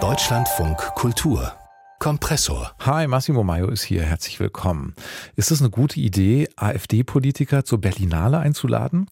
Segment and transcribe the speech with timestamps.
[0.00, 1.52] Deutschlandfunk Kultur
[1.98, 2.72] Kompressor.
[2.78, 4.02] Hi, Massimo Maio ist hier.
[4.02, 4.94] Herzlich willkommen.
[5.36, 9.10] Ist es eine gute Idee, AfD-Politiker zur Berlinale einzuladen?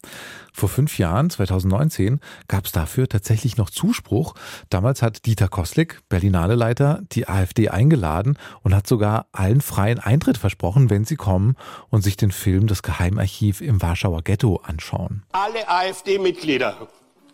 [0.54, 4.32] Vor fünf Jahren, 2019, gab es dafür tatsächlich noch Zuspruch.
[4.70, 10.88] Damals hat Dieter Koslik, Berlinale-Leiter, die AfD eingeladen und hat sogar allen freien Eintritt versprochen,
[10.88, 11.56] wenn sie kommen
[11.90, 15.24] und sich den Film Das Geheimarchiv im Warschauer Ghetto anschauen.
[15.32, 16.88] Alle AfD-Mitglieder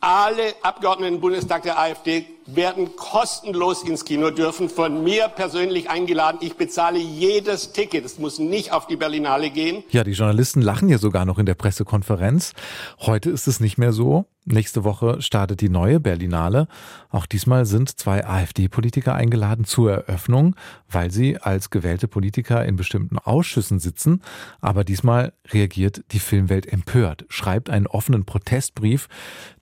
[0.05, 6.39] alle Abgeordneten im Bundestag der AfD werden kostenlos ins Kino dürfen, von mir persönlich eingeladen.
[6.41, 8.05] Ich bezahle jedes Ticket.
[8.05, 9.82] Es muss nicht auf die Berlinale gehen.
[9.91, 12.53] Ja, die Journalisten lachen ja sogar noch in der Pressekonferenz.
[13.01, 14.27] Heute ist es nicht mehr so.
[14.46, 16.68] Nächste Woche startet die neue Berlinale.
[17.09, 20.54] Auch diesmal sind zwei AfD-Politiker eingeladen zur Eröffnung,
[20.90, 24.21] weil sie als gewählte Politiker in bestimmten Ausschüssen sitzen.
[24.61, 29.09] Aber diesmal reagiert die Filmwelt empört, schreibt einen offenen Protestbrief.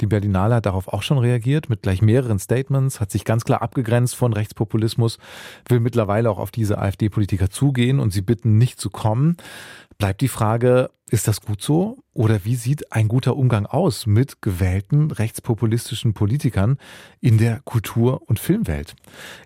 [0.01, 3.45] Die Berlinale hat darauf auch schon reagiert mit gleich mehreren Statements Statements, hat sich ganz
[3.45, 5.19] klar abgegrenzt von Rechtspopulismus,
[5.69, 9.37] will mittlerweile auch auf diese AfD-Politiker zugehen und sie bitten, nicht zu kommen.
[9.99, 11.99] Bleibt die Frage, ist das gut so?
[12.15, 16.79] Oder wie sieht ein guter Umgang aus mit gewählten rechtspopulistischen Politikern
[17.21, 18.97] in der Kultur- und Filmwelt?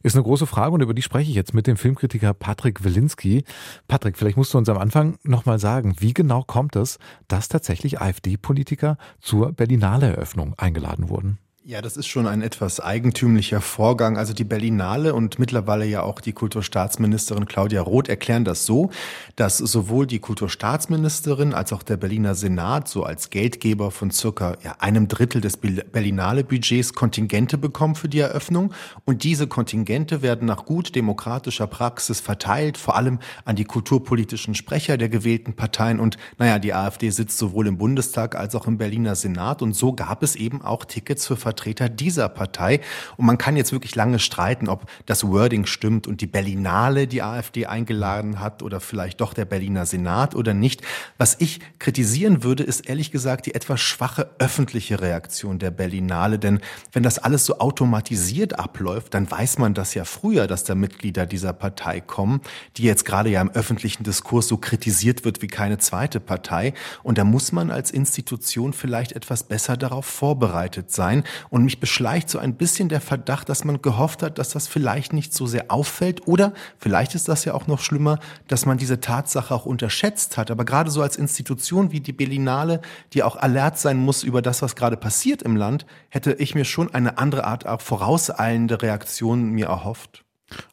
[0.02, 3.44] Ist eine große Frage und über die spreche ich jetzt mit dem Filmkritiker Patrick Wilinski.
[3.88, 8.00] Patrick, vielleicht musst du uns am Anfang nochmal sagen, wie genau kommt es, dass tatsächlich
[8.00, 11.38] AfD-Politiker zur Berlinale Eröffnung eingeladen wurden?
[11.68, 14.16] Ja, das ist schon ein etwas eigentümlicher Vorgang.
[14.16, 18.90] Also die Berlinale und mittlerweile ja auch die Kulturstaatsministerin Claudia Roth erklären das so,
[19.34, 24.76] dass sowohl die Kulturstaatsministerin als auch der Berliner Senat so als Geldgeber von circa ja,
[24.78, 28.72] einem Drittel des Berlinale Budgets Kontingente bekommen für die Eröffnung.
[29.04, 34.98] Und diese Kontingente werden nach gut demokratischer Praxis verteilt, vor allem an die kulturpolitischen Sprecher
[34.98, 35.98] der gewählten Parteien.
[35.98, 39.62] Und naja, die AfD sitzt sowohl im Bundestag als auch im Berliner Senat.
[39.62, 42.80] Und so gab es eben auch Tickets für Vertreter dieser Partei.
[43.16, 47.22] Und man kann jetzt wirklich lange streiten, ob das Wording stimmt und die Berlinale die
[47.22, 50.82] AfD eingeladen hat oder vielleicht doch der Berliner Senat oder nicht.
[51.16, 56.38] Was ich kritisieren würde, ist ehrlich gesagt die etwas schwache öffentliche Reaktion der Berlinale.
[56.38, 56.60] Denn
[56.92, 61.24] wenn das alles so automatisiert abläuft, dann weiß man das ja früher, dass da Mitglieder
[61.24, 62.42] dieser Partei kommen,
[62.76, 66.74] die jetzt gerade ja im öffentlichen Diskurs so kritisiert wird wie keine zweite Partei.
[67.02, 71.24] Und da muss man als Institution vielleicht etwas besser darauf vorbereitet sein.
[71.50, 75.12] Und mich beschleicht so ein bisschen der Verdacht, dass man gehofft hat, dass das vielleicht
[75.12, 76.26] nicht so sehr auffällt.
[76.26, 78.18] Oder vielleicht ist das ja auch noch schlimmer,
[78.48, 80.50] dass man diese Tatsache auch unterschätzt hat.
[80.50, 82.80] Aber gerade so als Institution wie die Berlinale,
[83.12, 86.64] die auch alert sein muss über das, was gerade passiert im Land, hätte ich mir
[86.64, 90.25] schon eine andere Art, auch vorauseilende Reaktion mir erhofft.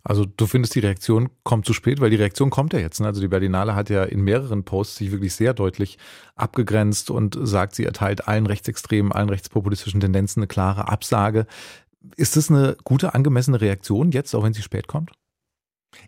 [0.04, 3.00] Also du findest, die Reaktion kommt zu spät, weil die Reaktion kommt ja jetzt.
[3.00, 3.08] Ne?
[3.08, 5.98] Also die Berlinale hat ja in mehreren Posts sich wirklich sehr deutlich
[6.36, 11.48] abgegrenzt und sagt, sie erteilt allen Rechtsextremen, allen rechtspopulistischen Tendenzen eine klare Absage.
[12.16, 15.12] Ist das eine gute, angemessene Reaktion jetzt, auch wenn sie spät kommt?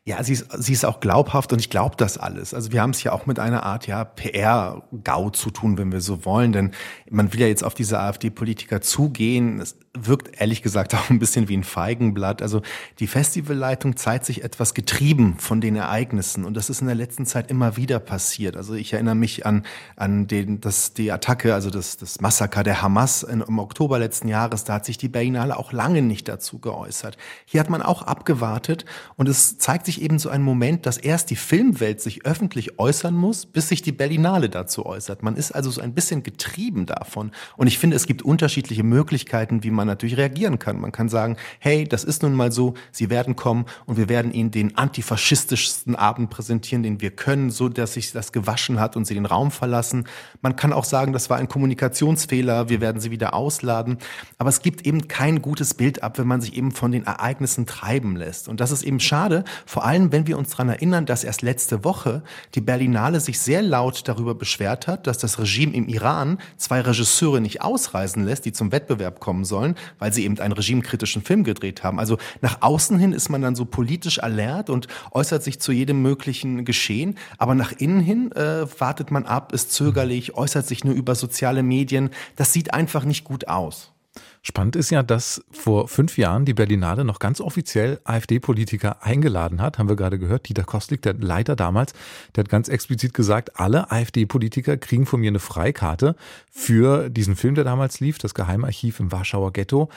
[0.04, 2.54] Ja, sie ist, sie ist auch glaubhaft und ich glaube das alles.
[2.54, 6.02] Also wir haben es ja auch mit einer Art ja PR-GAU zu tun, wenn wir
[6.02, 6.72] so wollen, denn
[7.10, 9.60] man will ja jetzt auf diese AfD-Politiker zugehen.
[9.60, 12.42] Es wirkt ehrlich gesagt auch ein bisschen wie ein Feigenblatt.
[12.42, 12.62] Also
[13.00, 17.26] die Festivalleitung zeigt sich etwas getrieben von den Ereignissen und das ist in der letzten
[17.26, 18.58] Zeit immer wieder passiert.
[18.58, 19.64] Also ich erinnere mich an,
[19.96, 24.64] an den, das, die Attacke, also das, das Massaker der Hamas im Oktober letzten Jahres.
[24.64, 27.18] Da hat sich die Berlinale auch lange nicht dazu geäußert.
[27.46, 28.86] Hier hat man auch abgewartet
[29.16, 33.14] und es zeigt sich eben so ein Moment, dass erst die Filmwelt sich öffentlich äußern
[33.14, 35.24] muss, bis sich die Berlinale dazu äußert.
[35.24, 37.32] Man ist also so ein bisschen getrieben davon.
[37.58, 40.80] Und ich finde, es gibt unterschiedliche Möglichkeiten, wie man natürlich reagieren kann.
[40.80, 44.32] Man kann sagen, hey, das ist nun mal so, Sie werden kommen und wir werden
[44.32, 49.06] Ihnen den antifaschistischsten Abend präsentieren, den wir können, so dass sich das gewaschen hat und
[49.06, 50.06] Sie den Raum verlassen.
[50.42, 53.98] Man kann auch sagen, das war ein Kommunikationsfehler, wir werden Sie wieder ausladen.
[54.38, 57.66] Aber es gibt eben kein gutes Bild ab, wenn man sich eben von den Ereignissen
[57.66, 58.48] treiben lässt.
[58.48, 61.84] Und das ist eben schade, vor allem, wenn wir uns daran erinnern, dass erst letzte
[61.84, 66.82] Woche die Berlinale sich sehr laut darüber beschwert hat, dass das Regime im Iran zwei
[66.82, 71.44] Regisseure nicht ausreisen lässt, die zum Wettbewerb kommen sollen, weil sie eben einen regimekritischen Film
[71.44, 72.00] gedreht haben.
[72.00, 76.02] Also nach außen hin ist man dann so politisch alert und äußert sich zu jedem
[76.02, 80.94] möglichen Geschehen, aber nach innen hin äh, wartet man ab, ist zögerlich, äußert sich nur
[80.94, 82.10] über soziale Medien.
[82.36, 83.95] Das sieht einfach nicht gut aus.
[84.42, 89.80] Spannend ist ja, dass vor fünf Jahren die Berlinale noch ganz offiziell AfD-Politiker eingeladen hat.
[89.80, 90.48] Haben wir gerade gehört.
[90.48, 91.94] Dieter Kostlik, der Leiter damals,
[92.36, 96.16] der hat ganz explizit gesagt, alle AfD-Politiker kriegen von mir eine Freikarte
[96.52, 99.90] für diesen Film, der damals lief, das Geheimarchiv im Warschauer Ghetto.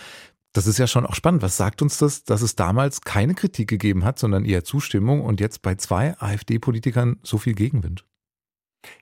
[0.54, 1.42] Das ist ja schon auch spannend.
[1.42, 5.40] Was sagt uns das, dass es damals keine Kritik gegeben hat, sondern eher Zustimmung und
[5.40, 8.07] jetzt bei zwei AfD-Politikern so viel Gegenwind?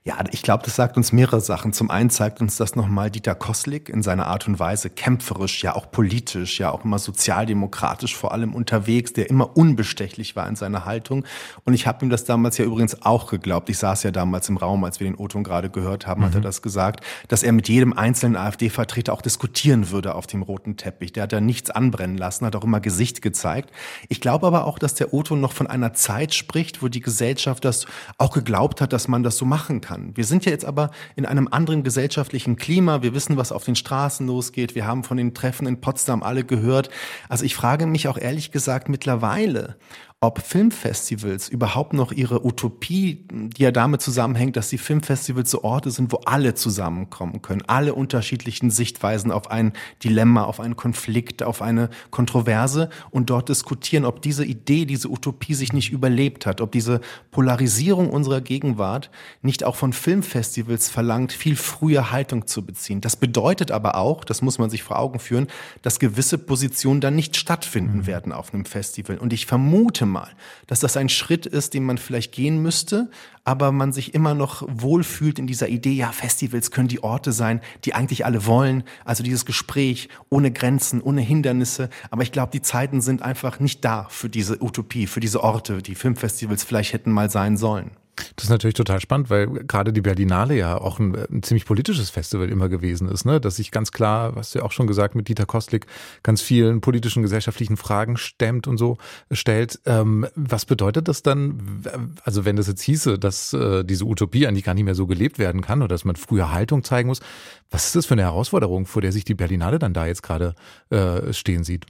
[0.03, 1.73] Ja, ich glaube, das sagt uns mehrere Sachen.
[1.73, 5.75] Zum einen zeigt uns das nochmal Dieter Koslik in seiner Art und Weise kämpferisch, ja
[5.75, 10.85] auch politisch, ja auch immer sozialdemokratisch vor allem unterwegs, der immer unbestechlich war in seiner
[10.85, 11.25] Haltung.
[11.65, 13.69] Und ich habe ihm das damals ja übrigens auch geglaubt.
[13.69, 16.25] Ich saß ja damals im Raum, als wir den Oton gerade gehört haben, mhm.
[16.25, 16.43] hat er mhm.
[16.43, 21.11] das gesagt, dass er mit jedem einzelnen AfD-Vertreter auch diskutieren würde auf dem roten Teppich.
[21.11, 23.71] Der hat da nichts anbrennen lassen, hat auch immer Gesicht gezeigt.
[24.07, 27.65] Ich glaube aber auch, dass der Oton noch von einer Zeit spricht, wo die Gesellschaft
[27.65, 27.87] das
[28.17, 30.15] auch geglaubt hat, dass man das so machen machen kann.
[30.15, 33.01] Wir sind ja jetzt aber in einem anderen gesellschaftlichen Klima.
[33.01, 34.75] Wir wissen, was auf den Straßen losgeht.
[34.75, 36.89] Wir haben von den Treffen in Potsdam alle gehört.
[37.27, 39.75] Also ich frage mich auch ehrlich gesagt mittlerweile,
[40.19, 45.91] ob Filmfestivals überhaupt noch ihre Utopie, die ja damit zusammenhängt, dass die Filmfestivals so Orte
[45.91, 49.73] sind, wo alle zusammenkommen können, alle unterschiedlichen Sichtweisen auf ein
[50.03, 55.53] Dilemma, auf einen Konflikt, auf eine Kontroverse und dort diskutieren, ob diese Idee, diese Utopie
[55.53, 56.99] sich nicht überlebt hat, ob diese
[57.29, 59.11] Polarisierung unserer Gegenwart
[59.43, 63.01] nicht auch von Filmfestivals verlangt, viel früher Haltung zu beziehen.
[63.01, 65.45] Das bedeutet aber auch, das muss man sich vor Augen führen,
[65.83, 68.07] dass gewisse Positionen dann nicht stattfinden mhm.
[68.07, 69.19] werden auf einem Festival.
[69.19, 70.29] Und ich vermute mal,
[70.67, 73.09] dass das ein Schritt ist, den man vielleicht gehen müsste,
[73.43, 77.61] aber man sich immer noch wohlfühlt in dieser Idee, ja, Festivals können die Orte sein,
[77.85, 78.83] die eigentlich alle wollen.
[79.05, 81.89] Also dieses Gespräch ohne Grenzen, ohne Hindernisse.
[82.09, 85.81] Aber ich glaube, die Zeiten sind einfach nicht da für diese Utopie, für diese Orte,
[85.81, 87.91] die Filmfestivals vielleicht hätten mal sein sollen.
[88.35, 92.09] Das ist natürlich total spannend, weil gerade die Berlinale ja auch ein, ein, ziemlich politisches
[92.09, 93.39] Festival immer gewesen ist, ne?
[93.39, 95.85] dass sich ganz klar, was du ja auch schon gesagt mit Dieter Kostlik,
[96.23, 98.97] ganz vielen politischen, gesellschaftlichen Fragen stemmt und so
[99.31, 99.79] stellt.
[99.85, 101.83] Ähm, was bedeutet das dann,
[102.23, 105.39] also wenn das jetzt hieße, dass äh, diese Utopie eigentlich gar nicht mehr so gelebt
[105.39, 107.21] werden kann oder dass man früher Haltung zeigen muss,
[107.69, 110.55] was ist das für eine Herausforderung, vor der sich die Berlinale dann da jetzt gerade
[110.89, 111.85] äh, stehen sieht?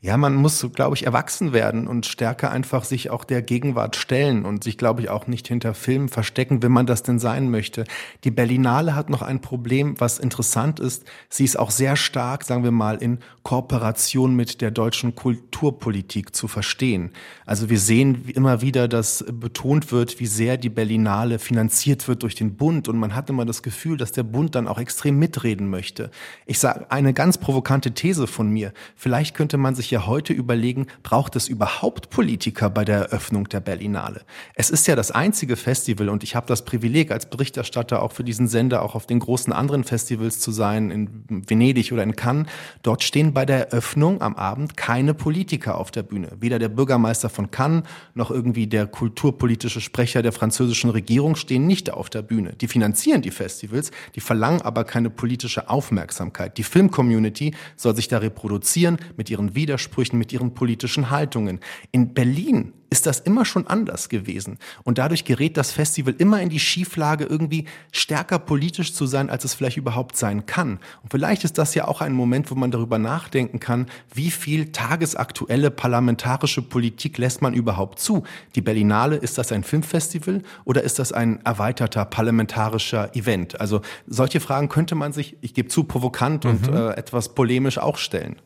[0.00, 4.44] Ja, man muss, glaube ich, erwachsen werden und stärker einfach sich auch der Gegenwart stellen
[4.44, 7.84] und sich, glaube ich, auch nicht hinter Filmen verstecken, wenn man das denn sein möchte.
[8.24, 11.04] Die Berlinale hat noch ein Problem, was interessant ist.
[11.28, 16.48] Sie ist auch sehr stark, sagen wir mal, in Kooperation mit der deutschen Kulturpolitik zu
[16.48, 17.10] verstehen.
[17.44, 22.34] Also wir sehen immer wieder, dass betont wird, wie sehr die Berlinale finanziert wird durch
[22.34, 25.68] den Bund und man hat immer das Gefühl, dass der Bund dann auch extrem mitreden
[25.68, 26.10] möchte.
[26.46, 28.72] Ich sage eine ganz provokante These von mir.
[28.94, 33.48] Vielleicht könnte man man sich ja heute überlegen, braucht es überhaupt Politiker bei der Eröffnung
[33.48, 34.22] der Berlinale?
[34.54, 38.22] Es ist ja das einzige Festival und ich habe das Privileg als Berichterstatter auch für
[38.22, 42.46] diesen Sender auch auf den großen anderen Festivals zu sein, in Venedig oder in Cannes.
[42.82, 46.28] Dort stehen bei der Eröffnung am Abend keine Politiker auf der Bühne.
[46.38, 47.82] Weder der Bürgermeister von Cannes
[48.14, 52.52] noch irgendwie der kulturpolitische Sprecher der französischen Regierung stehen nicht auf der Bühne.
[52.52, 56.56] Die finanzieren die Festivals, die verlangen aber keine politische Aufmerksamkeit.
[56.56, 61.58] Die Filmcommunity soll sich da reproduzieren mit ihren Widersprüchen, mit ihren politischen Haltungen.
[61.90, 64.58] In Berlin ist das immer schon anders gewesen.
[64.84, 69.44] Und dadurch gerät das Festival immer in die Schieflage, irgendwie stärker politisch zu sein, als
[69.44, 70.78] es vielleicht überhaupt sein kann.
[71.02, 74.72] Und vielleicht ist das ja auch ein Moment, wo man darüber nachdenken kann, wie viel
[74.72, 78.22] tagesaktuelle parlamentarische Politik lässt man überhaupt zu?
[78.54, 83.60] Die Berlinale, ist das ein Filmfestival oder ist das ein erweiterter parlamentarischer Event?
[83.60, 86.50] Also solche Fragen könnte man sich, ich gebe zu, provokant mhm.
[86.50, 88.36] und äh, etwas polemisch auch stellen.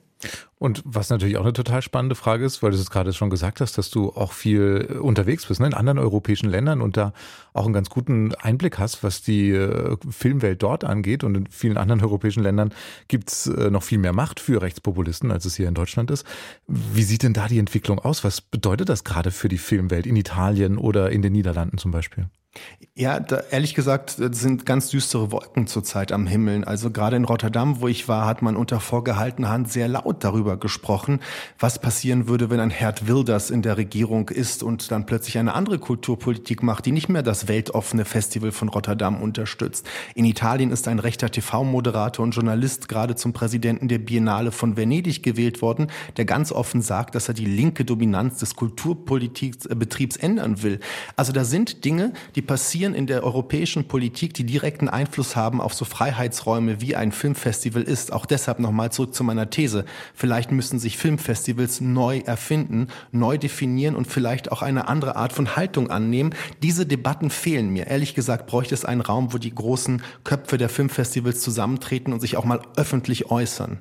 [0.58, 3.60] Und was natürlich auch eine total spannende Frage ist, weil du es gerade schon gesagt
[3.60, 7.14] hast, dass du auch viel unterwegs bist ne, in anderen europäischen Ländern und da
[7.54, 11.24] auch einen ganz guten Einblick hast, was die äh, Filmwelt dort angeht.
[11.24, 12.74] Und in vielen anderen europäischen Ländern
[13.08, 16.26] gibt's äh, noch viel mehr Macht für Rechtspopulisten, als es hier in Deutschland ist.
[16.66, 18.22] Wie sieht denn da die Entwicklung aus?
[18.22, 22.28] Was bedeutet das gerade für die Filmwelt in Italien oder in den Niederlanden zum Beispiel?
[22.96, 26.64] Ja, da, ehrlich gesagt sind ganz düstere Wolken zurzeit am Himmel.
[26.64, 30.56] Also gerade in Rotterdam, wo ich war, hat man unter vorgehaltener Hand sehr laut darüber
[30.56, 31.20] gesprochen,
[31.58, 35.54] was passieren würde, wenn ein Herd Wilders in der Regierung ist und dann plötzlich eine
[35.54, 39.86] andere Kulturpolitik macht, die nicht mehr das weltoffene Festival von Rotterdam unterstützt.
[40.16, 45.22] In Italien ist ein rechter TV-Moderator und Journalist gerade zum Präsidenten der Biennale von Venedig
[45.22, 50.80] gewählt worden, der ganz offen sagt, dass er die linke Dominanz des Kulturpolitikbetriebs ändern will.
[51.16, 55.60] Also da sind Dinge, die die passieren in der europäischen Politik, die direkten Einfluss haben
[55.60, 58.14] auf so Freiheitsräume, wie ein Filmfestival ist.
[58.14, 59.84] Auch deshalb nochmal zurück zu meiner These.
[60.14, 65.54] Vielleicht müssen sich Filmfestivals neu erfinden, neu definieren und vielleicht auch eine andere Art von
[65.54, 66.34] Haltung annehmen.
[66.62, 67.88] Diese Debatten fehlen mir.
[67.88, 72.38] Ehrlich gesagt bräuchte es einen Raum, wo die großen Köpfe der Filmfestivals zusammentreten und sich
[72.38, 73.80] auch mal öffentlich äußern.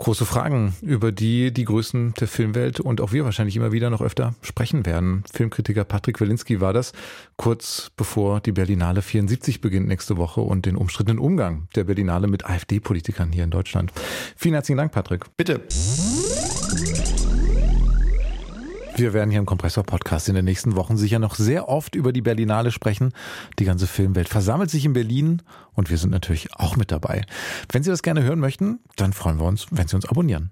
[0.00, 4.00] Große Fragen, über die die Größen der Filmwelt und auch wir wahrscheinlich immer wieder noch
[4.00, 5.24] öfter sprechen werden.
[5.30, 6.92] Filmkritiker Patrick Wilinski war das
[7.36, 12.46] kurz bevor die Berlinale 74 beginnt nächste Woche und den umstrittenen Umgang der Berlinale mit
[12.46, 13.92] AfD-Politikern hier in Deutschland.
[14.36, 15.26] Vielen herzlichen Dank, Patrick.
[15.36, 15.60] Bitte.
[19.00, 22.20] Wir werden hier im Kompressor-Podcast in den nächsten Wochen sicher noch sehr oft über die
[22.20, 23.14] Berlinale sprechen.
[23.58, 25.40] Die ganze Filmwelt versammelt sich in Berlin
[25.72, 27.24] und wir sind natürlich auch mit dabei.
[27.72, 30.50] Wenn Sie das gerne hören möchten, dann freuen wir uns, wenn Sie uns abonnieren.